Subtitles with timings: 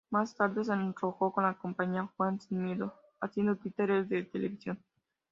[0.09, 4.83] Más tarde se enroló con la compañía "Juan sin Miedo" haciendo títeres en televisión.